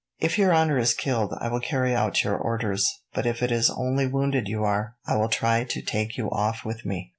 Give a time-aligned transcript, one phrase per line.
[0.19, 3.69] "If your honour is killed, I will carry out your orders, but if it is
[3.69, 7.09] only wounded you are, I will try to take you off with me."